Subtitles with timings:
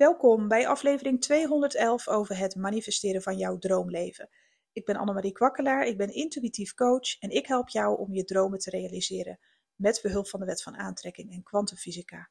[0.00, 4.28] Welkom bij aflevering 211 over het manifesteren van jouw droomleven.
[4.72, 8.58] Ik ben Annemarie Kwakkelaar, ik ben intuïtief coach en ik help jou om je dromen
[8.58, 9.38] te realiseren
[9.74, 12.30] met behulp van de wet van aantrekking en kwantumfysica.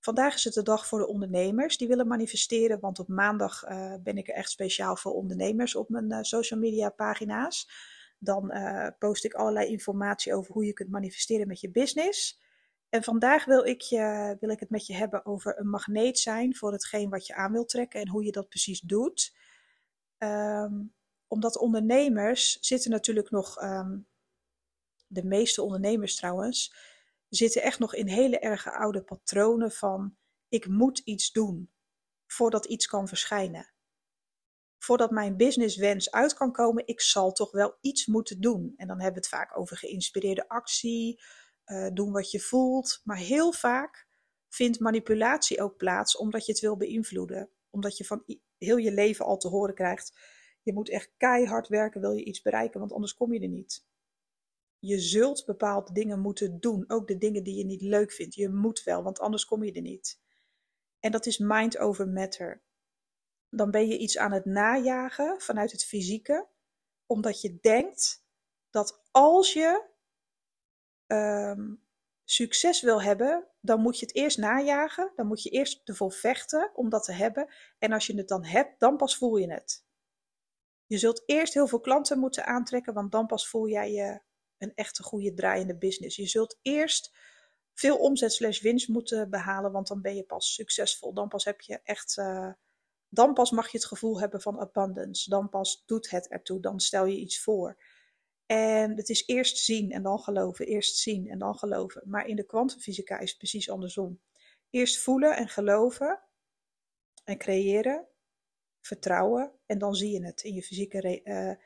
[0.00, 3.94] Vandaag is het de dag voor de ondernemers die willen manifesteren, want op maandag uh,
[4.02, 7.70] ben ik er echt speciaal voor ondernemers op mijn uh, social media pagina's.
[8.18, 12.41] Dan uh, post ik allerlei informatie over hoe je kunt manifesteren met je business.
[12.92, 16.56] En vandaag wil ik, je, wil ik het met je hebben over een magneet zijn
[16.56, 19.36] voor hetgeen wat je aan wilt trekken en hoe je dat precies doet.
[20.18, 20.94] Um,
[21.26, 24.08] omdat ondernemers zitten natuurlijk nog, um,
[25.06, 26.74] de meeste ondernemers trouwens,
[27.28, 30.16] zitten echt nog in hele erge oude patronen van
[30.48, 31.72] ik moet iets doen
[32.26, 33.72] voordat iets kan verschijnen.
[34.78, 38.74] Voordat mijn businesswens uit kan komen, ik zal toch wel iets moeten doen.
[38.76, 41.20] En dan hebben we het vaak over geïnspireerde actie,
[41.66, 43.00] uh, doen wat je voelt.
[43.04, 44.06] Maar heel vaak
[44.48, 47.50] vindt manipulatie ook plaats omdat je het wil beïnvloeden.
[47.70, 48.24] Omdat je van
[48.58, 50.18] heel je leven al te horen krijgt:
[50.62, 53.86] je moet echt keihard werken, wil je iets bereiken, want anders kom je er niet.
[54.78, 58.34] Je zult bepaalde dingen moeten doen, ook de dingen die je niet leuk vindt.
[58.34, 60.20] Je moet wel, want anders kom je er niet.
[61.00, 62.62] En dat is mind over matter.
[63.50, 66.48] Dan ben je iets aan het najagen vanuit het fysieke,
[67.06, 68.24] omdat je denkt
[68.70, 69.90] dat als je
[71.12, 71.82] um,
[72.24, 75.12] succes wil hebben, dan moet je het eerst najagen.
[75.16, 77.54] Dan moet je eerst ervoor vechten om dat te hebben.
[77.78, 79.84] En als je het dan hebt, dan pas voel je het.
[80.86, 84.20] Je zult eerst heel veel klanten moeten aantrekken, want dan pas voel jij je
[84.58, 86.16] een echte goede draaiende business.
[86.16, 87.16] Je zult eerst
[87.74, 91.14] veel omzet slash winst moeten behalen, want dan ben je pas succesvol.
[91.14, 92.52] Dan pas heb je echt, uh,
[93.08, 95.30] dan pas mag je het gevoel hebben van abundance.
[95.30, 96.60] Dan pas doet het ertoe.
[96.60, 97.76] Dan stel je iets voor.
[98.46, 102.02] En het is eerst zien en dan geloven, eerst zien en dan geloven.
[102.04, 104.20] Maar in de kwantumfysica is het precies andersom.
[104.70, 106.20] Eerst voelen en geloven
[107.24, 108.06] en creëren,
[108.80, 111.58] vertrouwen en dan zie je het in je fysieke re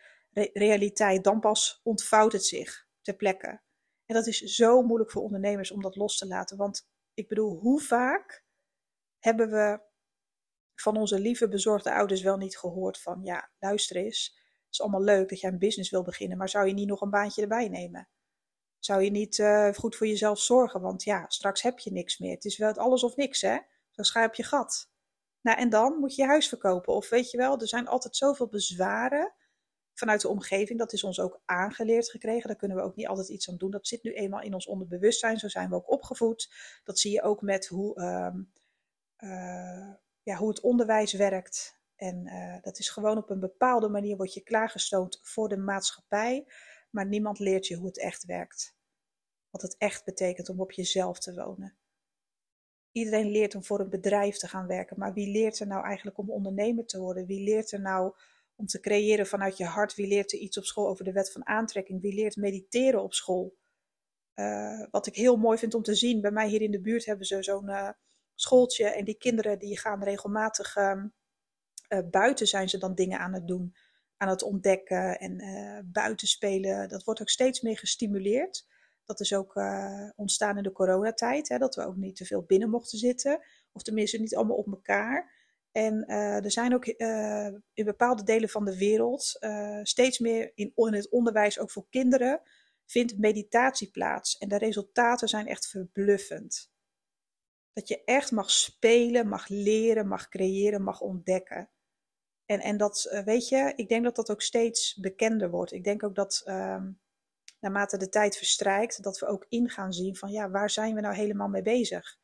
[0.53, 1.25] realiteit.
[1.25, 3.61] Dan pas ontvouwt het zich ter plekke.
[4.07, 6.57] En dat is zo moeilijk voor ondernemers om dat los te laten.
[6.57, 8.45] Want ik bedoel, hoe vaak
[9.19, 9.81] hebben we
[10.75, 15.29] van onze lieve bezorgde ouders wel niet gehoord van ja, luister eens is allemaal leuk
[15.29, 18.09] dat jij een business wil beginnen, maar zou je niet nog een baantje erbij nemen?
[18.79, 20.81] Zou je niet uh, goed voor jezelf zorgen?
[20.81, 22.35] Want ja, straks heb je niks meer.
[22.35, 23.59] Het is wel alles of niks, hè?
[23.91, 24.91] Zo ga je gat.
[25.41, 26.95] Nou, en dan moet je je huis verkopen.
[26.95, 29.35] Of weet je wel, er zijn altijd zoveel bezwaren
[29.95, 30.79] vanuit de omgeving.
[30.79, 32.49] Dat is ons ook aangeleerd gekregen.
[32.49, 33.71] Daar kunnen we ook niet altijd iets aan doen.
[33.71, 35.39] Dat zit nu eenmaal in ons onderbewustzijn.
[35.39, 36.53] Zo zijn we ook opgevoed.
[36.85, 38.35] Dat zie je ook met hoe, uh,
[39.31, 41.81] uh, ja, hoe het onderwijs werkt.
[41.97, 46.47] En uh, dat is gewoon op een bepaalde manier word je klaargestoomd voor de maatschappij,
[46.91, 48.77] maar niemand leert je hoe het echt werkt.
[49.51, 51.77] Wat het echt betekent om op jezelf te wonen.
[52.93, 56.19] Iedereen leert om voor een bedrijf te gaan werken, maar wie leert er nou eigenlijk
[56.19, 57.27] om ondernemer te worden?
[57.27, 58.15] Wie leert er nou
[58.55, 59.95] om te creëren vanuit je hart?
[59.95, 62.01] Wie leert er iets op school over de wet van aantrekking?
[62.01, 63.57] Wie leert mediteren op school?
[64.35, 67.05] Uh, wat ik heel mooi vind om te zien, bij mij hier in de buurt
[67.05, 67.91] hebben ze zo'n uh,
[68.35, 71.05] schooltje en die kinderen die gaan regelmatig uh,
[71.89, 73.75] uh, buiten zijn ze dan dingen aan het doen,
[74.17, 76.89] aan het ontdekken en uh, buiten spelen.
[76.89, 78.67] Dat wordt ook steeds meer gestimuleerd.
[79.05, 82.43] Dat is ook uh, ontstaan in de coronatijd, hè, dat we ook niet te veel
[82.43, 83.41] binnen mochten zitten.
[83.73, 85.35] Of tenminste niet allemaal op elkaar.
[85.73, 86.87] En er zijn ook
[87.73, 89.39] in bepaalde delen van de wereld
[89.83, 92.41] steeds meer in het onderwijs, ook voor kinderen,
[92.87, 94.39] vindt meditatie plaats.
[94.39, 96.71] En de resultaten zijn echt verbluffend.
[97.73, 101.71] Dat je echt mag spelen, mag leren, mag creëren, mag ontdekken.
[102.47, 105.73] En, en dat, eh, weet je, ik denk dat dat ook steeds bekender wordt.
[105.73, 106.83] Ik denk ook dat uh,
[107.61, 111.01] naarmate de tijd verstrijkt, dat we ook in gaan zien van ja, waar zijn we
[111.01, 112.19] nou helemaal mee bezig?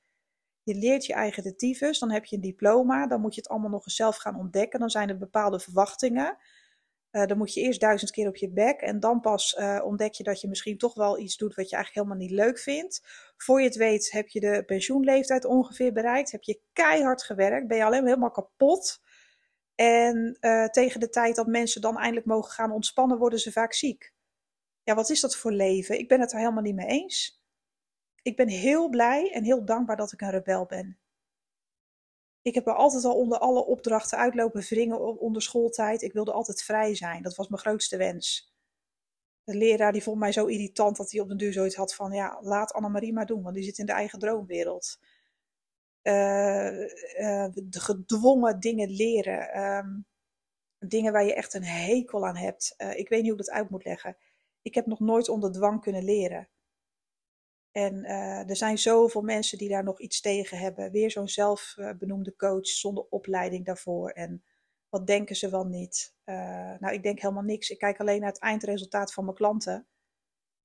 [0.62, 3.70] Je leert je eigen de dan heb je een diploma, dan moet je het allemaal
[3.70, 4.80] nog eens zelf gaan ontdekken.
[4.80, 6.38] Dan zijn er bepaalde verwachtingen.
[7.12, 10.12] Uh, dan moet je eerst duizend keer op je bek en dan pas uh, ontdek
[10.12, 13.00] je dat je misschien toch wel iets doet wat je eigenlijk helemaal niet leuk vindt.
[13.36, 17.76] Voor je het weet heb je de pensioenleeftijd ongeveer bereikt, heb je keihard gewerkt, ben
[17.76, 19.00] je alleen helemaal kapot.
[19.74, 23.72] En uh, tegen de tijd dat mensen dan eindelijk mogen gaan ontspannen, worden ze vaak
[23.72, 24.14] ziek.
[24.82, 25.98] Ja, wat is dat voor leven?
[25.98, 27.42] Ik ben het er helemaal niet mee eens.
[28.22, 30.98] Ik ben heel blij en heel dankbaar dat ik een rebel ben.
[32.42, 36.02] Ik heb er altijd al onder alle opdrachten uitlopen wringen onder schooltijd.
[36.02, 37.22] Ik wilde altijd vrij zijn.
[37.22, 38.54] Dat was mijn grootste wens.
[39.44, 42.12] De leraar die vond mij zo irritant dat hij op den duur zoiets had van...
[42.12, 44.98] ja, laat Annemarie maar doen, want die zit in de eigen droomwereld
[46.02, 46.80] uh,
[47.20, 49.62] uh, gedwongen dingen leren.
[49.62, 50.06] Um,
[50.78, 52.74] dingen waar je echt een hekel aan hebt.
[52.78, 54.16] Uh, ik weet niet hoe ik dat uit moet leggen.
[54.62, 56.48] Ik heb nog nooit onder dwang kunnen leren.
[57.70, 58.04] En
[58.48, 60.90] er zijn zoveel mensen die daar nog iets tegen hebben.
[60.90, 64.10] Weer zo'n zelfbenoemde coach zonder opleiding daarvoor.
[64.10, 64.44] En
[64.88, 66.14] wat denken ze wel niet?
[66.78, 67.70] Nou, ik denk helemaal niks.
[67.70, 69.86] Ik kijk alleen naar het eindresultaat van mijn klanten.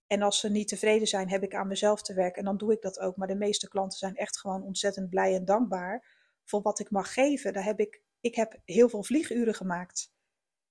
[0.07, 2.39] En als ze niet tevreden zijn, heb ik aan mezelf te werken.
[2.39, 3.15] En dan doe ik dat ook.
[3.15, 6.15] Maar de meeste klanten zijn echt gewoon ontzettend blij en dankbaar
[6.45, 7.53] voor wat ik mag geven.
[7.53, 10.13] Daar heb ik, ik heb heel veel vlieguren gemaakt.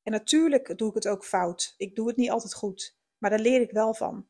[0.02, 1.74] En natuurlijk doe ik het ook fout.
[1.76, 2.96] Ik doe het niet altijd goed.
[3.18, 4.28] Maar daar leer ik wel van.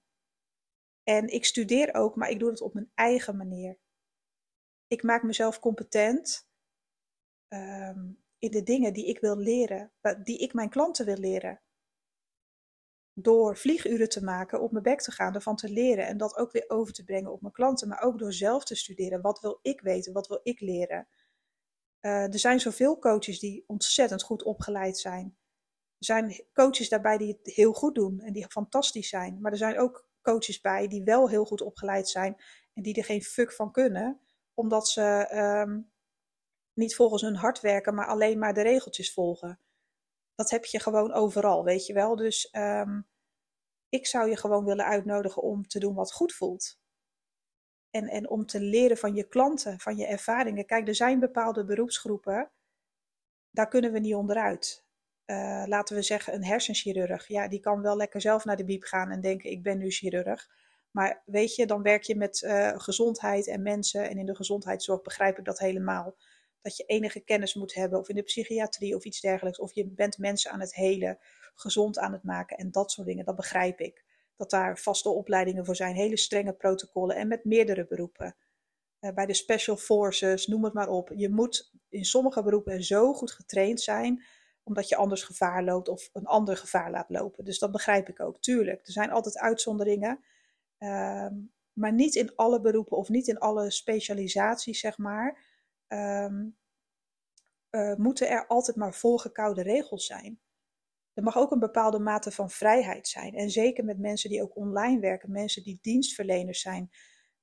[1.03, 3.79] En ik studeer ook, maar ik doe het op mijn eigen manier.
[4.87, 6.49] Ik maak mezelf competent
[7.49, 9.93] um, in de dingen die ik wil leren,
[10.23, 11.61] die ik mijn klanten wil leren.
[13.19, 16.53] Door vlieguren te maken, op mijn bek te gaan, ervan te leren en dat ook
[16.53, 19.21] weer over te brengen op mijn klanten, maar ook door zelf te studeren.
[19.21, 20.13] Wat wil ik weten?
[20.13, 21.09] Wat wil ik leren?
[22.01, 25.37] Uh, er zijn zoveel coaches die ontzettend goed opgeleid zijn.
[25.99, 29.41] Er zijn coaches daarbij die het heel goed doen en die fantastisch zijn.
[29.41, 32.37] Maar er zijn ook coaches bij die wel heel goed opgeleid zijn
[32.75, 34.21] en die er geen fuck van kunnen,
[34.55, 35.91] omdat ze um,
[36.73, 39.61] niet volgens hun hart werken, maar alleen maar de regeltjes volgen.
[40.37, 42.17] Dat heb je gewoon overal, weet je wel.
[42.17, 43.07] Dus um,
[43.89, 46.79] ik zou je gewoon willen uitnodigen om te doen wat goed voelt.
[47.91, 50.67] En, en om te leren van je klanten, van je ervaringen.
[50.67, 52.51] Kijk, er zijn bepaalde beroepsgroepen,
[53.51, 54.85] daar kunnen we niet onderuit.
[55.27, 57.29] Uh, laten we zeggen, een hersenchirurg.
[57.29, 59.91] Ja, die kan wel lekker zelf naar de biep gaan en denken: ik ben nu
[59.91, 60.51] chirurg.
[60.91, 64.09] Maar weet je, dan werk je met uh, gezondheid en mensen.
[64.09, 66.17] En in de gezondheidszorg begrijp ik dat helemaal.
[66.67, 69.59] Dat je enige kennis moet hebben, of in de psychiatrie of iets dergelijks.
[69.59, 71.19] Of je bent mensen aan het helen,
[71.55, 73.25] gezond aan het maken en dat soort dingen.
[73.25, 74.05] Dat begrijp ik.
[74.37, 78.37] Dat daar vaste opleidingen voor zijn, hele strenge protocollen en met meerdere beroepen.
[79.01, 81.13] Uh, bij de special forces, noem het maar op.
[81.15, 84.25] Je moet in sommige beroepen zo goed getraind zijn
[84.63, 87.45] omdat je anders gevaar loopt of een ander gevaar laat lopen.
[87.45, 88.87] Dus dat begrijp ik ook, tuurlijk.
[88.87, 90.21] Er zijn altijd uitzonderingen,
[90.79, 91.27] uh,
[91.73, 95.39] maar niet in alle beroepen of niet in alle specialisaties, zeg maar,
[95.89, 96.57] um,
[97.71, 100.41] uh, moeten er altijd maar volgekoude regels zijn.
[101.13, 103.35] Er mag ook een bepaalde mate van vrijheid zijn.
[103.35, 106.91] En zeker met mensen die ook online werken, mensen die dienstverleners zijn.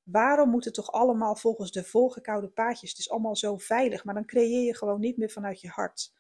[0.04, 2.90] Waarom moet het toch allemaal volgens de volgekoude paadjes?
[2.90, 6.14] Het is allemaal zo veilig, maar dan creëer je gewoon niet meer vanuit je hart.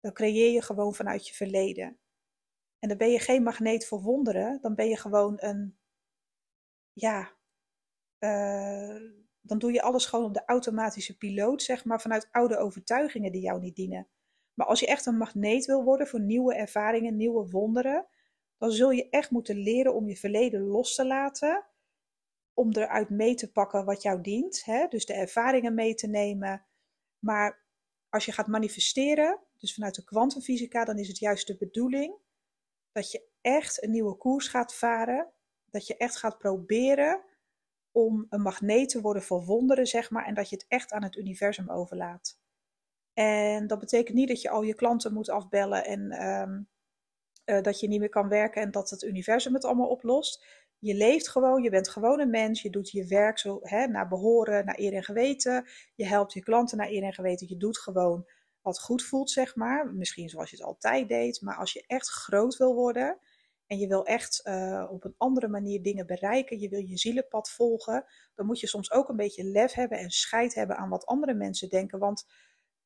[0.00, 1.98] Dan creëer je gewoon vanuit je verleden.
[2.78, 5.78] En dan ben je geen magneet voor wonderen, dan ben je gewoon een,
[6.92, 7.36] ja,
[8.18, 9.00] uh,
[9.42, 13.42] dan doe je alles gewoon op de automatische piloot, zeg maar, vanuit oude overtuigingen die
[13.42, 14.08] jou niet dienen.
[14.54, 18.06] Maar als je echt een magneet wil worden voor nieuwe ervaringen, nieuwe wonderen,
[18.58, 21.66] dan zul je echt moeten leren om je verleden los te laten,
[22.54, 24.86] om eruit mee te pakken wat jou dient, hè?
[24.88, 26.66] dus de ervaringen mee te nemen.
[27.18, 27.64] Maar
[28.08, 32.14] als je gaat manifesteren, dus vanuit de kwantumfysica, dan is het juist de bedoeling
[32.92, 35.32] dat je echt een nieuwe koers gaat varen.
[35.70, 37.24] Dat je echt gaat proberen
[37.92, 40.24] om een magneet te worden voor wonderen, zeg maar.
[40.24, 42.40] En dat je het echt aan het universum overlaat.
[43.14, 46.68] En dat betekent niet dat je al je klanten moet afbellen en um,
[47.46, 50.44] uh, dat je niet meer kan werken en dat het universum het allemaal oplost.
[50.78, 54.08] Je leeft gewoon, je bent gewoon een mens, je doet je werk zo, hè, naar
[54.08, 55.66] behoren, naar eer en geweten.
[55.94, 57.48] Je helpt je klanten naar eer en geweten.
[57.48, 58.28] Je doet gewoon
[58.60, 59.86] wat goed voelt, zeg maar.
[59.94, 61.40] Misschien zoals je het altijd deed.
[61.40, 63.18] Maar als je echt groot wil worden
[63.72, 67.50] en je wil echt uh, op een andere manier dingen bereiken, je wil je zielenpad
[67.50, 68.04] volgen,
[68.34, 71.34] dan moet je soms ook een beetje lef hebben en scheid hebben aan wat andere
[71.34, 71.98] mensen denken.
[71.98, 72.26] Want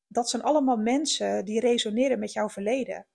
[0.07, 3.07] dat zijn allemaal mensen die resoneren met jouw verleden.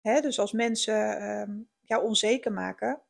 [0.00, 3.02] Hè, dus als mensen uh, jou onzeker maken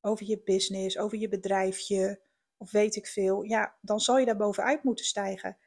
[0.00, 2.20] over je business, over je bedrijfje,
[2.56, 5.58] of weet ik veel, ja, dan zal je daar bovenuit moeten stijgen.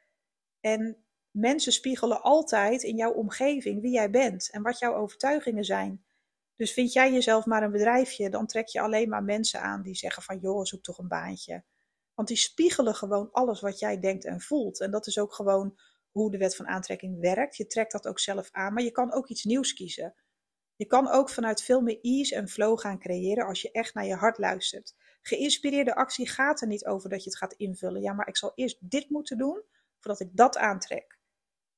[0.60, 6.04] En mensen spiegelen altijd in jouw omgeving wie jij bent en wat jouw overtuigingen zijn.
[6.56, 9.94] Dus vind jij jezelf maar een bedrijfje, dan trek je alleen maar mensen aan die
[9.94, 11.64] zeggen van joh, zoek toch een baantje.
[12.14, 14.80] Want die spiegelen gewoon alles wat jij denkt en voelt.
[14.80, 15.78] En dat is ook gewoon
[16.10, 17.56] hoe de wet van aantrekking werkt.
[17.56, 20.14] Je trekt dat ook zelf aan, maar je kan ook iets nieuws kiezen.
[20.76, 24.06] Je kan ook vanuit veel meer ease en flow gaan creëren als je echt naar
[24.06, 24.94] je hart luistert.
[25.22, 28.02] Geïnspireerde actie gaat er niet over dat je het gaat invullen.
[28.02, 29.62] Ja, maar ik zal eerst dit moeten doen
[29.98, 31.11] voordat ik dat aantrek.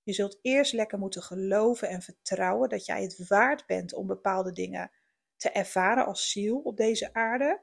[0.04, 4.52] Je zult eerst lekker moeten geloven en vertrouwen dat jij het waard bent om bepaalde
[4.52, 4.90] dingen
[5.37, 7.61] te ervaren als ziel op deze aarde.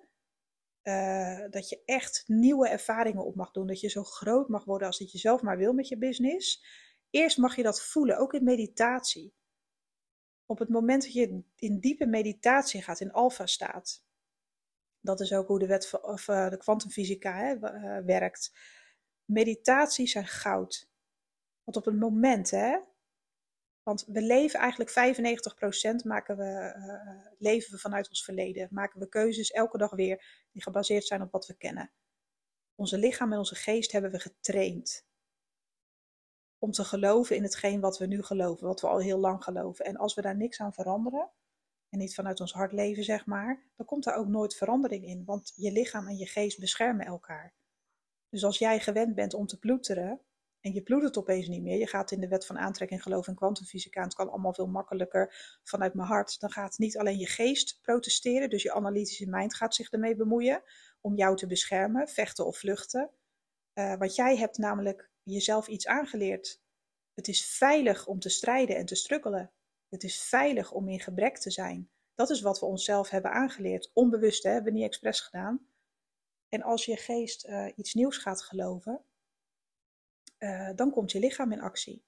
[0.83, 3.67] Uh, dat je echt nieuwe ervaringen op mag doen.
[3.67, 6.65] Dat je zo groot mag worden als dat je zelf maar wil met je business.
[7.09, 9.33] Eerst mag je dat voelen, ook in meditatie.
[10.45, 14.03] Op het moment dat je in diepe meditatie gaat, in alfa staat.
[14.99, 18.51] Dat is ook hoe de wet of, uh, de kwantumfysica uh, werkt.
[19.25, 20.90] Meditaties zijn goud.
[21.63, 22.79] Want op het moment hè,
[23.83, 28.67] Want we leven eigenlijk 95% maken we, uh, leven we vanuit ons verleden.
[28.71, 31.91] Maken we keuzes elke dag weer die gebaseerd zijn op wat we kennen.
[32.75, 35.05] Onze lichaam en onze geest hebben we getraind.
[36.57, 39.85] Om te geloven in hetgeen wat we nu geloven, wat we al heel lang geloven.
[39.85, 41.31] En als we daar niks aan veranderen,
[41.89, 45.25] en niet vanuit ons hart leven, zeg maar, dan komt daar ook nooit verandering in.
[45.25, 47.53] Want je lichaam en je geest beschermen elkaar.
[48.29, 50.21] Dus als jij gewend bent om te ploeteren,
[50.61, 53.37] en je ploetert opeens niet meer, je gaat in de wet van aantrekking geloven in
[53.37, 57.27] kwantumfysica, en het kan allemaal veel makkelijker vanuit mijn hart, dan gaat niet alleen je
[57.27, 60.63] geest protesteren, dus je analytische mind gaat zich ermee bemoeien
[61.01, 63.11] om jou te beschermen, vechten of vluchten.
[63.73, 66.61] Uh, want jij hebt namelijk jezelf iets aangeleerd.
[67.13, 69.51] Het is veilig om te strijden en te strukkelen.
[69.89, 71.89] Het is veilig om in gebrek te zijn.
[72.15, 73.91] Dat is wat we onszelf hebben aangeleerd.
[73.93, 74.49] Onbewust, hè?
[74.49, 75.67] hebben we niet expres gedaan.
[76.49, 79.05] En als je geest uh, iets nieuws gaat geloven,
[80.43, 82.03] uh, dan komt je lichaam in actie.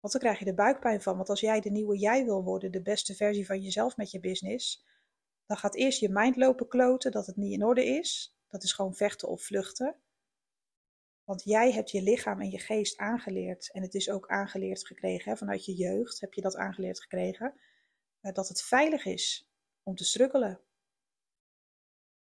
[0.00, 1.16] Want dan krijg je de buikpijn van.
[1.16, 4.20] Want als jij de nieuwe jij wil worden, de beste versie van jezelf met je
[4.20, 4.84] business,
[5.46, 8.38] dan gaat eerst je mind lopen kloten dat het niet in orde is.
[8.48, 9.96] Dat is gewoon vechten of vluchten.
[11.24, 13.72] Want jij hebt je lichaam en je geest aangeleerd.
[13.72, 17.54] En het is ook aangeleerd gekregen, vanuit je jeugd heb je dat aangeleerd gekregen.
[18.22, 19.50] Uh, dat het veilig is
[19.82, 20.60] om te struggelen.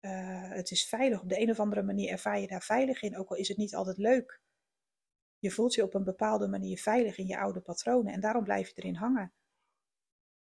[0.01, 1.23] Uh, het is veilig.
[1.23, 3.57] Op de een of andere manier ervaar je daar veilig in, ook al is het
[3.57, 4.41] niet altijd leuk.
[5.41, 8.69] Je voelt je op een bepaalde manier veilig in je oude patronen en daarom blijf
[8.69, 9.33] je erin hangen.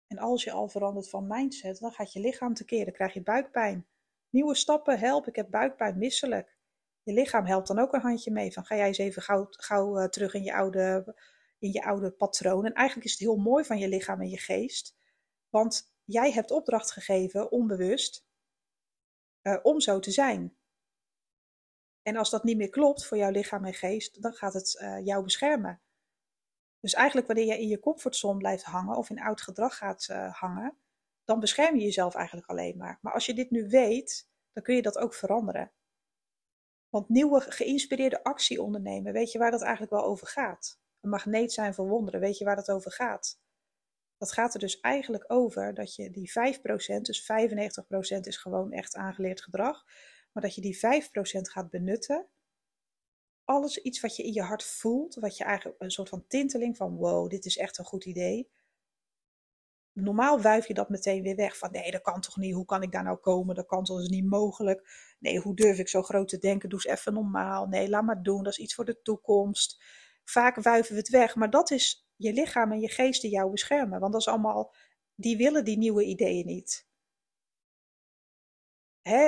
[0.07, 2.85] En als je al verandert van mindset, dan gaat je lichaam tekeer.
[2.85, 3.87] Dan krijg je buikpijn.
[4.31, 6.57] Nieuwe stappen, help, ik heb buikpijn, misselijk.
[7.03, 8.53] Je lichaam helpt dan ook een handje mee.
[8.53, 11.15] Van ga jij eens even gauw, uh, terug in je, oude,
[11.59, 12.65] in je oude patroon.
[12.65, 14.97] En eigenlijk is het heel mooi van je lichaam en je geest.
[15.49, 18.27] Want jij hebt opdracht gegeven, onbewust,
[19.43, 20.57] uh, om zo te zijn.
[22.03, 25.05] En als dat niet meer klopt voor jouw lichaam en geest, dan gaat het uh,
[25.05, 25.81] jou beschermen.
[26.81, 30.33] Dus eigenlijk wanneer je in je comfortzone blijft hangen of in oud gedrag gaat uh,
[30.35, 30.77] hangen,
[31.25, 32.99] dan bescherm je jezelf eigenlijk alleen maar.
[33.01, 35.73] Maar als je dit nu weet, dan kun je dat ook veranderen.
[36.89, 40.81] Want nieuwe geïnspireerde actie ondernemen, weet je waar dat eigenlijk wel over gaat?
[41.01, 43.41] Een magneet zijn voor wonderen, weet je waar dat over gaat?
[44.17, 46.31] Dat gaat er dus eigenlijk over dat je die
[46.99, 49.85] 5%, dus 95% is gewoon echt aangeleerd gedrag,
[50.33, 50.79] maar dat je die 5%
[51.41, 52.27] gaat benutten.
[53.45, 56.77] Alles iets wat je in je hart voelt, wat je eigenlijk een soort van tinteling
[56.77, 58.51] van wow, dit is echt een goed idee.
[59.93, 62.83] Normaal wuif je dat meteen weer weg van nee, dat kan toch niet, hoe kan
[62.83, 65.15] ik daar nou komen, dat kan toch is niet mogelijk.
[65.19, 67.67] Nee, hoe durf ik zo groot te denken, doe eens even normaal.
[67.67, 69.83] Nee, laat maar doen, dat is iets voor de toekomst.
[70.25, 73.51] Vaak wuiven we het weg, maar dat is je lichaam en je geest die jou
[73.51, 74.75] beschermen, want dat is allemaal,
[75.15, 76.87] die willen die nieuwe ideeën niet.
[79.03, 79.27] Hè,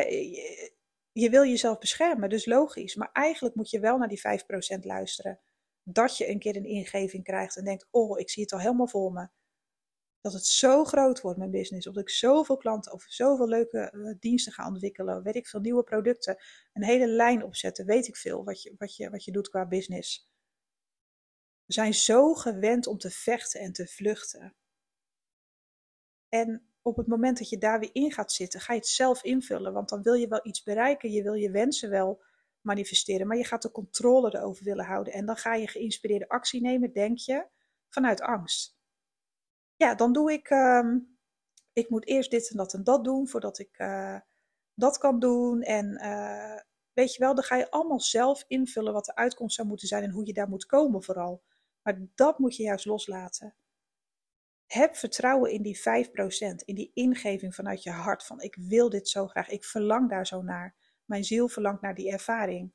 [1.14, 2.94] je wil jezelf beschermen, dus logisch.
[2.94, 4.20] Maar eigenlijk moet je wel naar die
[4.76, 5.40] 5% luisteren.
[5.82, 8.86] Dat je een keer een ingeving krijgt en denkt: Oh, ik zie het al helemaal
[8.86, 9.28] voor me.
[10.20, 11.86] Dat het zo groot wordt, mijn business.
[11.86, 15.22] Of ik zoveel klanten of zoveel leuke uh, diensten ga ontwikkelen.
[15.22, 16.36] Weet ik veel, nieuwe producten.
[16.72, 17.86] Een hele lijn opzetten.
[17.86, 20.30] Weet ik veel wat je, wat je, wat je doet qua business.
[21.64, 24.54] We zijn zo gewend om te vechten en te vluchten.
[26.28, 29.22] En op het moment dat je daar weer in gaat zitten, ga je het zelf
[29.22, 29.72] invullen.
[29.72, 32.22] Want dan wil je wel iets bereiken, je wil je wensen wel
[32.60, 35.12] manifesteren, maar je gaat de controle erover willen houden.
[35.12, 37.46] En dan ga je geïnspireerde actie nemen, denk je,
[37.88, 38.76] vanuit angst.
[39.76, 40.94] Ja, dan doe ik, uh,
[41.72, 44.20] ik moet eerst dit en dat en dat doen voordat ik uh,
[44.74, 45.62] dat kan doen.
[45.62, 46.60] En uh,
[46.92, 50.02] weet je wel, dan ga je allemaal zelf invullen wat de uitkomst zou moeten zijn
[50.02, 51.42] en hoe je daar moet komen vooral.
[51.82, 53.54] Maar dat moet je juist loslaten.
[54.66, 55.80] Heb vertrouwen in die 5%,
[56.64, 60.26] in die ingeving vanuit je hart van ik wil dit zo graag, ik verlang daar
[60.26, 60.74] zo naar.
[61.04, 62.72] Mijn ziel verlangt naar die ervaring.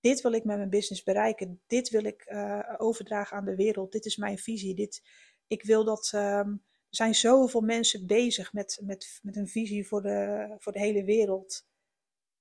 [0.00, 1.60] Dit wil ik met mijn business bereiken.
[1.66, 3.92] Dit wil ik uh, overdragen aan de wereld.
[3.92, 4.74] Dit is mijn visie.
[4.74, 5.02] Dit,
[5.46, 6.12] ik wil dat.
[6.14, 10.78] Um, er zijn zoveel mensen bezig met, met, met een visie voor de, voor de
[10.78, 11.66] hele wereld.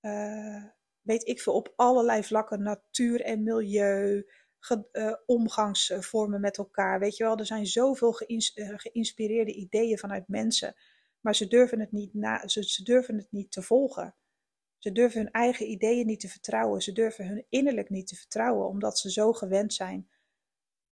[0.02, 0.64] Uh,
[1.02, 4.30] weet ik veel, op allerlei vlakken, natuur en milieu,
[4.92, 7.00] uh, omgangsvormen met elkaar.
[7.00, 8.40] Weet je wel, er zijn zoveel uh,
[8.76, 10.76] geïnspireerde ideeën vanuit mensen,
[11.20, 14.16] maar ze durven, het niet na ze, durven het niet te volgen.
[14.78, 16.82] Ze durven hun eigen ideeën niet te vertrouwen.
[16.82, 20.10] Ze durven hun innerlijk niet te vertrouwen, omdat ze zo gewend zijn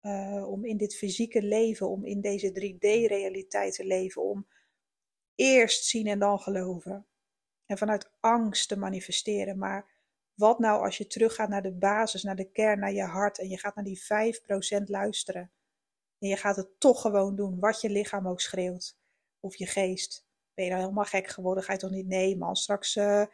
[0.01, 4.47] uh, om in dit fysieke leven, om in deze 3D-realiteit te leven, om
[5.35, 7.07] eerst zien en dan geloven.
[7.65, 9.57] En vanuit angst te manifesteren.
[9.57, 9.98] Maar
[10.39, 13.49] wat nou als je teruggaat naar de basis, naar de kern, naar je hart en
[13.49, 14.01] je gaat naar die
[14.79, 15.51] 5% luisteren.
[16.19, 18.97] En je gaat het toch gewoon doen, wat je lichaam ook schreeuwt.
[19.39, 20.27] Of je geest.
[20.53, 21.63] Ben je nou helemaal gek geworden?
[21.63, 22.07] Ga je toch niet?
[22.07, 23.25] Nee man, straks uh,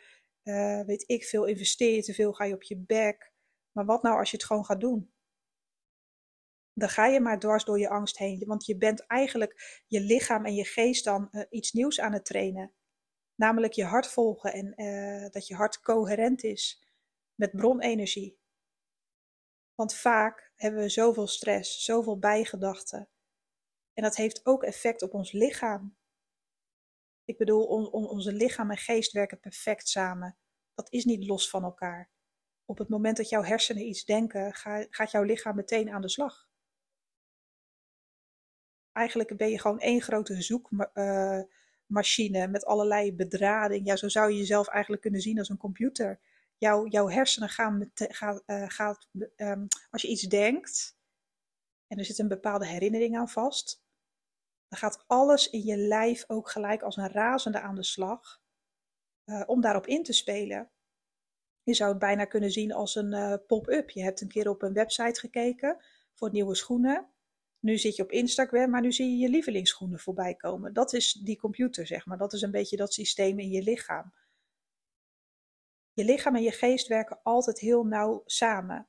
[0.44, 3.32] uh, weet ik veel, investeer je te veel, ga je op je bek.
[3.72, 5.14] Maar wat nou als je het gewoon gaat doen?
[6.78, 8.44] dan ga je maar dwars door je angst heen.
[8.46, 12.26] Want je bent eigenlijk je lichaam en je geest dan uh, iets nieuws aan het
[12.26, 12.74] trainen.
[13.36, 14.74] Namelijk je hart volgen en
[15.32, 16.85] dat je hart coherent is
[17.36, 18.40] met bronenergie.
[19.76, 23.10] Want vaak hebben we zoveel stress, zoveel bijgedachten.
[23.94, 25.98] En dat heeft ook effect op ons lichaam.
[27.26, 30.38] Ik bedoel, on, on, onze lichaam en geest werken perfect samen.
[30.74, 32.10] Dat is niet los van elkaar.
[32.66, 36.10] Op het moment dat jouw hersenen iets denken, ga, gaat jouw lichaam meteen aan de
[36.10, 36.50] slag.
[38.92, 41.50] Eigenlijk ben je gewoon één grote zoekmachine
[42.46, 43.86] uh, met allerlei bedrading.
[43.86, 46.20] Ja, zo zou je jezelf eigenlijk kunnen zien als een computer.
[46.58, 50.98] Jouw, jouw hersenen gaan, met, gaat, uh, gaat um, als je iets denkt
[51.88, 53.84] en er zit een bepaalde herinnering aan vast,
[54.68, 58.42] dan gaat alles in je lijf ook gelijk als een razende aan de slag
[59.26, 60.70] uh, om daarop in te spelen.
[61.64, 63.90] Je zou het bijna kunnen zien als een pop-up.
[63.90, 65.78] Je hebt een keer op een website gekeken
[66.14, 67.10] voor nieuwe schoenen.
[67.60, 70.74] Nu zit je op Instagram, maar nu zie je je lievelingsschoenen voorbij komen.
[70.74, 72.18] Dat is die computer, zeg maar.
[72.18, 74.14] Dat is een beetje dat systeem in je lichaam.
[75.96, 78.88] Je lichaam en je geest werken altijd heel nauw samen.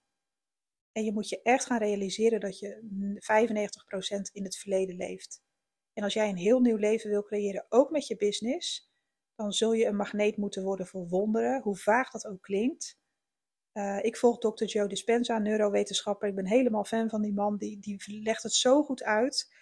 [0.93, 2.81] En je moet je echt gaan realiseren dat je
[4.29, 5.43] 95% in het verleden leeft.
[5.93, 8.91] En als jij een heel nieuw leven wil creëren, ook met je business,
[9.35, 12.99] dan zul je een magneet moeten worden voor wonderen, hoe vaag dat ook klinkt.
[13.73, 14.65] Uh, ik volg Dr.
[14.65, 16.29] Joe Dispenza, neurowetenschapper.
[16.29, 17.57] Ik ben helemaal fan van die man.
[17.57, 19.55] Die, die legt het zo goed uit.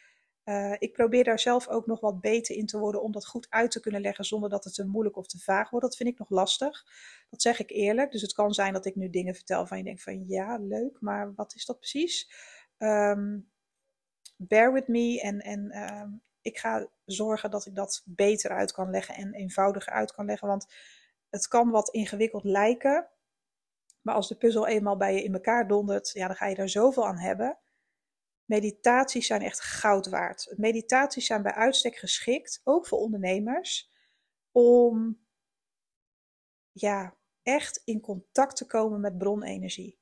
[0.45, 3.47] Uh, ik probeer daar zelf ook nog wat beter in te worden om dat goed
[3.51, 5.87] uit te kunnen leggen zonder dat het te moeilijk of te vaag wordt.
[5.87, 6.85] Dat vind ik nog lastig.
[7.31, 8.13] Dat zeg ik eerlijk.
[8.13, 11.01] Dus het kan zijn dat ik nu dingen vertel van je denkt van ja, leuk,
[11.01, 12.31] maar wat is dat precies?
[12.79, 13.51] Um,
[14.37, 18.91] bear with me en, en um, ik ga zorgen dat ik dat beter uit kan
[18.91, 20.49] leggen en eenvoudiger uit kan leggen.
[20.49, 20.67] Want
[21.31, 23.09] het kan wat ingewikkeld lijken.
[24.03, 26.69] Maar als de puzzel eenmaal bij je in elkaar dondert, ja, dan ga je daar
[26.69, 27.59] zoveel aan hebben.
[28.45, 30.55] Meditaties zijn echt goud waard.
[30.57, 33.93] Meditaties zijn bij uitstek geschikt, ook voor ondernemers,
[34.51, 35.23] om
[36.73, 39.99] ja, echt in contact te komen met bronenergie.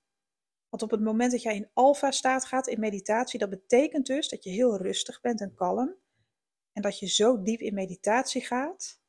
[0.69, 4.45] Want op het moment dat jij in alfa-staat gaat in meditatie, dat betekent dus dat
[4.45, 5.97] je heel rustig bent en kalm.
[6.73, 9.01] En dat je zo diep in meditatie gaat,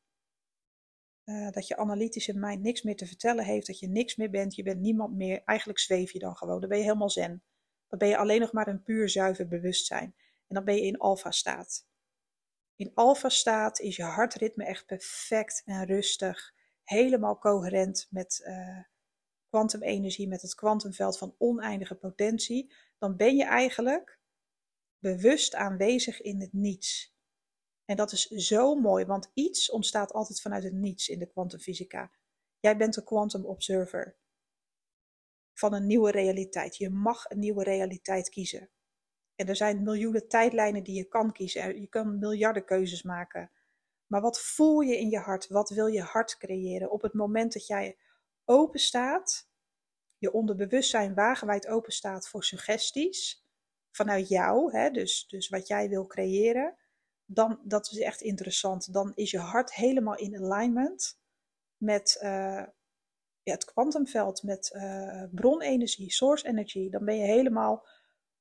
[1.25, 4.55] uh, dat je analytische mind niks meer te vertellen heeft, dat je niks meer bent,
[4.55, 5.41] je bent niemand meer.
[5.43, 7.43] Eigenlijk zweef je dan gewoon, dan ben je helemaal zen.
[7.93, 10.15] Dan ben je alleen nog maar een puur zuiver bewustzijn.
[10.47, 11.87] En dan ben je in alfa-staat.
[12.75, 16.53] In alfa-staat is je hartritme echt perfect en rustig,
[16.83, 18.83] helemaal coherent met uh,
[19.49, 22.73] kwantumenergie, met het kwantumveld van oneindige potentie.
[22.97, 24.19] Dan ben je eigenlijk
[24.99, 27.15] bewust aanwezig in het niets.
[27.85, 32.11] En dat is zo mooi, want iets ontstaat altijd vanuit het niets in de kwantumfysica.
[32.59, 34.17] Jij bent een quantum observer
[35.53, 36.77] van een nieuwe realiteit.
[36.77, 38.69] Je mag een nieuwe realiteit kiezen.
[39.35, 41.81] En er zijn miljoenen tijdlijnen die je kan kiezen.
[41.81, 43.51] Je kan miljarden keuzes maken.
[44.07, 45.47] Maar wat voel je in je hart?
[45.47, 46.91] Wat wil je hart creëren?
[46.91, 47.97] Op het moment dat jij
[48.45, 49.49] open staat,
[50.17, 53.45] je onderbewustzijn wagenwijd open staat voor suggesties
[53.91, 56.77] vanuit jou, hè, dus, dus wat jij wil creëren,
[57.25, 58.93] dan dat is echt interessant.
[58.93, 61.19] Dan is je hart helemaal in alignment
[61.77, 62.63] met uh,
[63.43, 66.89] ja, het kwantumveld, met uh, bronenergie, source energy.
[66.89, 67.87] Dan ben je helemaal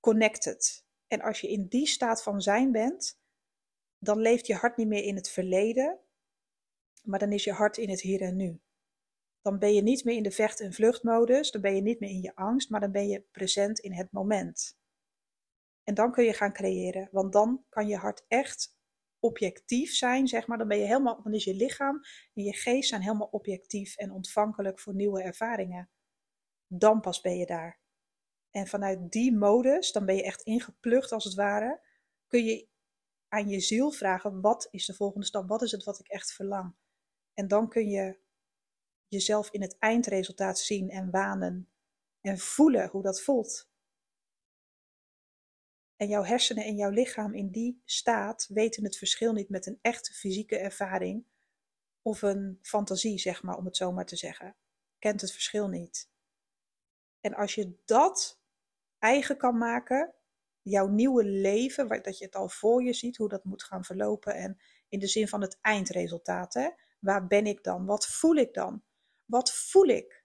[0.01, 0.85] connected.
[1.07, 3.21] En als je in die staat van zijn bent,
[3.99, 5.99] dan leeft je hart niet meer in het verleden,
[7.03, 8.61] maar dan is je hart in het hier en nu.
[9.41, 12.11] Dan ben je niet meer in de vecht- en vluchtmodus, dan ben je niet meer
[12.11, 14.79] in je angst, maar dan ben je present in het moment.
[15.85, 18.72] En dan kun je gaan creëren, want dan kan je hart echt
[19.23, 20.59] objectief zijn, zeg maar.
[20.59, 22.01] Dan ben je helemaal, dan is je lichaam
[22.35, 25.91] en je geest zijn helemaal objectief en ontvankelijk voor nieuwe ervaringen.
[26.67, 27.81] Dan pas ben je daar.
[28.51, 31.81] En vanuit die modus, dan ben je echt ingeplucht als het ware,
[32.27, 32.69] kun je
[33.29, 35.49] aan je ziel vragen: wat is de volgende stap?
[35.49, 36.75] Wat is het wat ik echt verlang?
[37.35, 38.19] En dan kun je
[39.09, 41.69] jezelf in het eindresultaat zien en wanen
[42.21, 43.72] en voelen hoe dat voelt.
[46.03, 49.79] En jouw hersenen en jouw lichaam in die staat weten het verschil niet met een
[49.83, 51.27] echte fysieke ervaring
[52.03, 54.57] of een fantasie, zeg maar, om het zo maar te zeggen.
[54.99, 56.11] Kent het verschil niet.
[57.21, 58.41] En als je dat
[58.99, 60.15] eigen kan maken,
[60.63, 64.35] jouw nieuwe leven, dat je het al voor je ziet, hoe dat moet gaan verlopen
[64.35, 66.69] en in de zin van het eindresultaat, hè?
[67.01, 67.87] waar ben ik dan?
[67.87, 68.83] Wat voel ik dan?
[69.25, 70.22] Wat voel ik?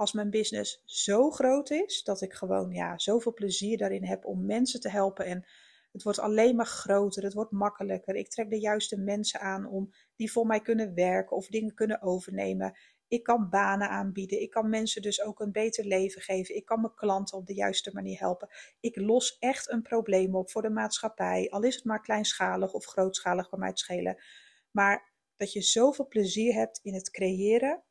[0.00, 4.46] Als mijn business zo groot is dat ik gewoon ja, zoveel plezier daarin heb om
[4.46, 5.24] mensen te helpen.
[5.24, 5.46] En
[5.92, 8.14] het wordt alleen maar groter, het wordt makkelijker.
[8.14, 12.02] Ik trek de juiste mensen aan om die voor mij kunnen werken of dingen kunnen
[12.02, 12.78] overnemen.
[13.08, 14.40] Ik kan banen aanbieden.
[14.40, 16.56] Ik kan mensen dus ook een beter leven geven.
[16.56, 18.48] Ik kan mijn klanten op de juiste manier helpen.
[18.80, 21.50] Ik los echt een probleem op voor de maatschappij.
[21.50, 24.22] Al is het maar kleinschalig of grootschalig, bij mij het schelen.
[24.70, 27.84] Maar dat je zoveel plezier hebt in het creëren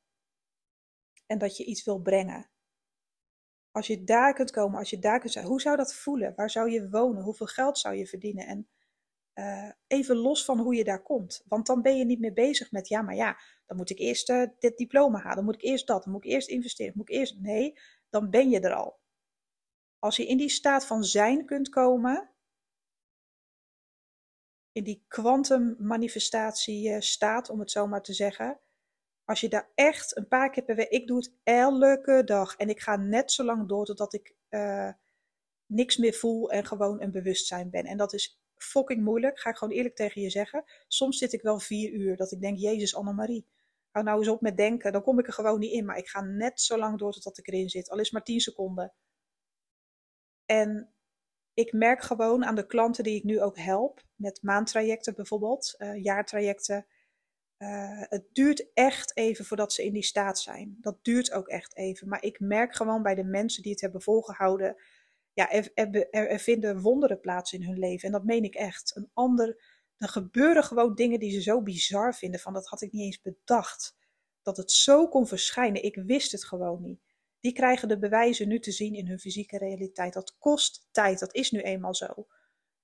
[1.30, 2.50] en dat je iets wil brengen.
[3.72, 6.34] Als je daar kunt komen, als je daar kunt zijn, hoe zou dat voelen?
[6.36, 7.24] Waar zou je wonen?
[7.24, 8.46] Hoeveel geld zou je verdienen?
[8.46, 8.70] En
[9.34, 11.44] uh, even los van hoe je daar komt.
[11.48, 14.30] Want dan ben je niet meer bezig met, ja, maar ja, dan moet ik eerst
[14.30, 17.10] uh, dit diploma halen, dan moet ik eerst dat, dan moet ik eerst investeren, moet
[17.10, 17.40] ik eerst.
[17.40, 19.00] Nee, dan ben je er al.
[20.00, 22.34] Als je in die staat van zijn kunt komen,
[24.72, 28.60] in die kwantummanifestatie uh, staat, om het zo maar te zeggen.
[29.30, 32.70] Als je daar echt een paar keer per week, ik doe het elke dag en
[32.70, 34.36] ik ga net zo lang door totdat ik
[35.66, 37.86] niks meer voel en gewoon een bewustzijn ben.
[37.86, 40.64] En dat is fucking moeilijk, ga ik gewoon eerlijk tegen je zeggen.
[40.88, 43.48] Soms zit ik wel vier uur dat ik denk, Jezus Annemarie,
[43.92, 44.92] hou nou eens op met denken.
[44.92, 47.38] Dan kom ik er gewoon niet in, maar ik ga net zo lang door totdat
[47.38, 47.90] ik erin zit.
[47.90, 48.94] Al is maar tien seconden.
[50.46, 50.94] En
[51.54, 56.04] ik merk gewoon aan de klanten die ik nu ook help, met maandtrajecten bijvoorbeeld, uh,
[56.04, 56.86] jaartrajecten.
[57.60, 60.78] Uh, het duurt echt even voordat ze in die staat zijn.
[60.82, 62.08] Dat duurt ook echt even.
[62.08, 64.76] Maar ik merk gewoon bij de mensen die het hebben volgehouden,
[65.34, 68.06] ja, er, er, er, vinden wonderen plaats in hun leven.
[68.06, 68.96] En dat meen ik echt.
[68.96, 69.62] Een ander,
[69.98, 72.40] er gebeuren gewoon dingen die ze zo bizar vinden.
[72.40, 73.98] Van dat had ik niet eens bedacht.
[74.42, 75.84] Dat het zo kon verschijnen.
[75.84, 77.02] Ik wist het gewoon niet.
[77.40, 80.14] Die krijgen de bewijzen nu te zien in hun fysieke realiteit.
[80.14, 81.20] Dat kost tijd.
[81.20, 82.28] Dat is nu eenmaal zo.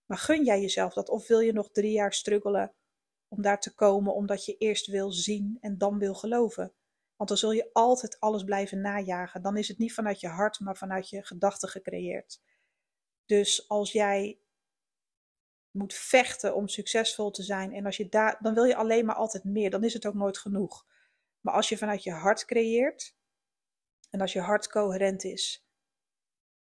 [0.05, 1.09] Maar gun jij jezelf dat?
[1.09, 2.73] Of wil je nog drie jaar struggelen
[3.27, 6.73] om daar te komen, omdat je eerst wil zien en dan wil geloven?
[7.15, 9.41] Want dan zul je altijd alles blijven najagen.
[9.41, 12.41] Dan is het niet vanuit je hart, maar vanuit je gedachten gecreëerd.
[13.25, 14.39] Dus als jij
[15.71, 19.15] moet vechten om succesvol te zijn en als je daar, dan wil je alleen maar
[19.15, 19.69] altijd meer.
[19.69, 20.85] Dan is het ook nooit genoeg.
[21.41, 23.15] Maar als je vanuit je hart creëert
[24.09, 25.64] en als je hart coherent is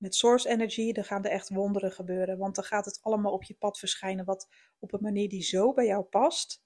[0.04, 2.38] met source energy, dan gaan er echt wonderen gebeuren.
[2.38, 5.72] Want dan gaat het allemaal op je pad verschijnen wat op een manier die zo
[5.72, 6.62] bij jou past,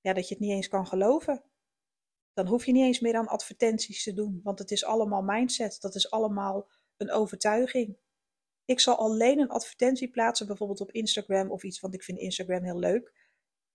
[0.00, 1.42] ja, dat je het niet eens kan geloven
[2.38, 5.80] dan hoef je niet eens meer aan advertenties te doen, want het is allemaal mindset,
[5.80, 7.96] dat is allemaal een overtuiging.
[8.64, 12.62] Ik zal alleen een advertentie plaatsen, bijvoorbeeld op Instagram of iets, want ik vind Instagram
[12.62, 13.12] heel leuk.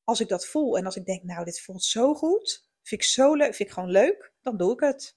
[0.03, 3.07] Als ik dat voel en als ik denk, nou, dit voelt zo goed, vind ik
[3.07, 5.15] zo leuk, vind ik gewoon leuk, dan doe ik het.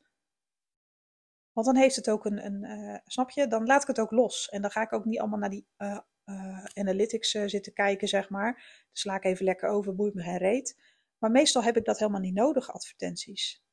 [1.56, 4.10] Want dan heeft het ook een, een uh, snap je, dan laat ik het ook
[4.10, 4.48] los.
[4.48, 8.30] En dan ga ik ook niet allemaal naar die uh, uh, analytics zitten kijken, zeg
[8.30, 8.54] maar.
[8.54, 10.80] Dan sla ik even lekker over, boeit me geen reet.
[11.18, 13.64] Maar meestal heb ik dat helemaal niet nodig, advertenties.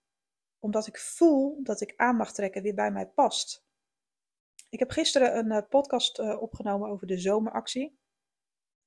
[0.60, 3.65] Omdat ik voel dat ik aan mag trekken wie bij mij past.
[4.69, 8.00] Ik heb gisteren een podcast opgenomen over de zomeractie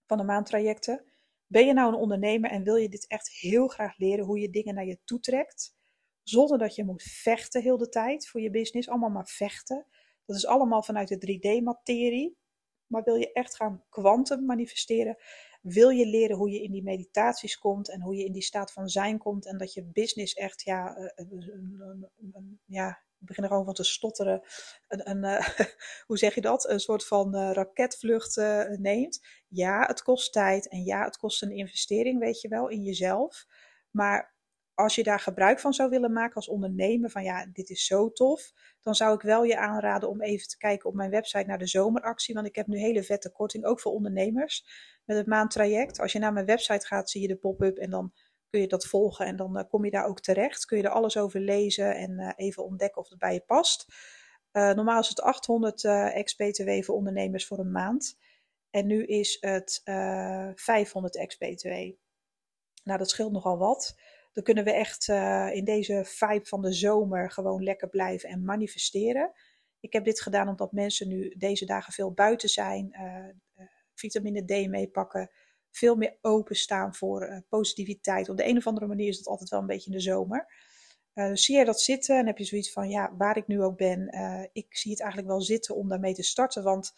[0.07, 1.05] van de maandtrajecten.
[1.47, 4.51] Ben je nou een ondernemer en wil je dit echt heel graag leren, hoe je
[4.51, 5.76] dingen naar je toe trekt,
[6.29, 9.87] zonder dat je moet vechten heel de tijd voor je business, allemaal maar vechten.
[10.25, 12.37] Dat is allemaal vanuit de 3D-materie.
[12.87, 15.17] Maar wil je echt gaan kwantum manifesteren,
[15.63, 18.73] wil je leren hoe je in die meditaties komt en hoe je in die staat
[18.73, 21.27] van zijn komt en dat je business echt, ja, uh,
[22.65, 22.89] ja
[23.21, 24.43] ik begin er gewoon van te stotteren,
[24.89, 25.49] een, een uh,
[26.07, 28.37] hoe zeg je dat, een soort van raketvlucht
[28.79, 29.27] neemt.
[29.49, 33.47] Ja, het kost tijd en ja, het kost een investering, weet je wel, in jezelf.
[33.91, 34.36] Maar
[34.77, 38.13] als je daar gebruik van zou willen maken als ondernemer, van ja, dit is zo
[38.13, 41.59] tof, dan zou ik wel je aanraden om even te kijken op mijn website naar
[41.59, 42.35] de zomeractie.
[42.35, 44.67] Want ik heb nu hele vette korting, ook voor ondernemers,
[45.05, 46.01] met het maandtraject.
[46.01, 48.13] Als je naar mijn website gaat, zie je de pop-up en dan
[48.51, 50.65] kun je dat volgen en dan uh, kom je daar ook terecht.
[50.65, 53.87] Kun je er alles over lezen en uh, even ontdekken of het bij je past.
[54.53, 58.19] Uh, normaal is het 800 ex-BTW voor ondernemers voor een maand.
[58.71, 59.81] En nu is het
[60.55, 61.69] 500 ex-BTW.
[62.85, 63.95] Nou, dat scheelt nogal wat.
[64.37, 68.45] Dan kunnen we echt uh, in deze vibe van de zomer gewoon lekker blijven en
[68.45, 69.33] manifesteren.
[69.81, 74.69] Ik heb dit gedaan omdat mensen nu deze dagen veel buiten zijn, uh, vitamine D
[74.69, 75.31] meepakken,
[75.71, 78.29] veel meer openstaan voor positiviteit.
[78.29, 80.47] Op de een of andere manier is dat altijd wel een beetje in de zomer.
[81.33, 84.09] Zie jij dat zitten en heb je zoiets van, ja, waar ik nu ook ben,
[84.53, 86.63] ik zie het eigenlijk wel zitten om daarmee te starten.
[86.63, 86.95] Want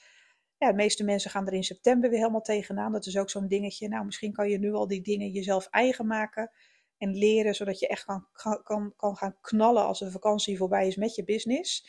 [0.56, 2.92] ja, de meeste mensen gaan er in september weer helemaal tegenaan.
[2.92, 3.88] Dat is ook zo'n dingetje.
[3.88, 6.50] Nou, misschien kan je nu al die dingen jezelf eigen maken
[6.98, 8.26] en leren, zodat je echt kan,
[8.62, 11.86] kan, kan gaan knallen als de vakantie voorbij is met je business.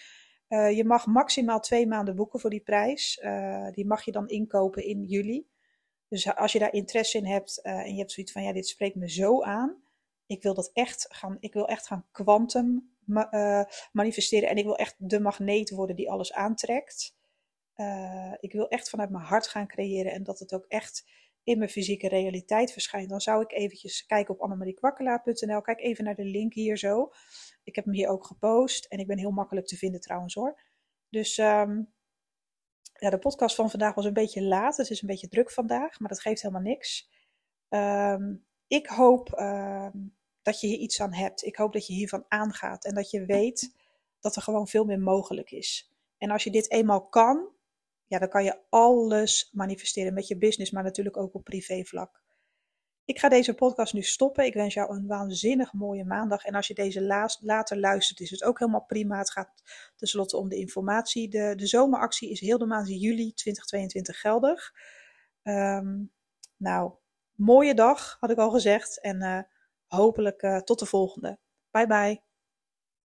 [0.50, 3.19] Uh, je mag maximaal twee maanden boeken voor die prijs.
[3.24, 5.48] Uh, die mag je dan inkopen in juli.
[6.08, 8.67] Dus als je daar interesse in hebt uh, en je hebt zoiets van ja, dit
[8.67, 9.84] spreekt me zo aan.
[10.26, 14.76] Ik wil dat echt gaan, ik wil echt gaan kwantum ma manifesteren en ik wil
[14.76, 17.15] echt de magneet worden die alles aantrekt.
[18.39, 21.06] ik wil echt vanuit mijn hart gaan creëren en dat het ook echt
[21.50, 25.62] in mijn fysieke realiteit verschijnt, dan zou ik eventjes kijken op annemariekwakkelaar.nl.
[25.62, 27.12] Kijk even naar de link hier zo.
[27.64, 30.62] Ik heb hem hier ook gepost en ik ben heel makkelijk te vinden trouwens hoor.
[31.10, 31.82] Dus ehm,
[32.94, 34.78] ja, de podcast van vandaag was een beetje laat.
[34.78, 37.10] Het is een beetje druk vandaag, maar dat geeft helemaal niks.
[37.70, 38.36] Ehm,
[38.68, 39.98] ik hoop ehm,
[40.42, 41.46] dat je hier iets aan hebt.
[41.46, 43.76] Ik hoop dat je hiervan aangaat en dat je weet
[44.20, 45.94] dat er gewoon veel meer mogelijk is.
[46.18, 47.50] En als je dit eenmaal kan,
[48.10, 52.22] ja, dan kan je alles manifesteren met je business, maar natuurlijk ook op privévlak.
[53.06, 54.45] Ik ga deze podcast nu stoppen.
[54.45, 56.45] Ik wens jou een waanzinnig mooie maandag.
[56.45, 57.04] En als je deze
[57.41, 59.17] later luistert, is het ook helemaal prima.
[59.17, 59.63] Het gaat
[59.95, 61.30] tenslotte om de informatie.
[61.30, 64.74] De, de zomeractie is heel de maand juli 2022 geldig.
[65.43, 66.04] Ehm,
[66.58, 66.93] nou,
[67.34, 69.02] mooie dag, had ik al gezegd.
[69.02, 69.41] En uh,
[69.88, 71.39] hopelijk uh, tot de volgende.
[71.72, 72.29] Bye bye.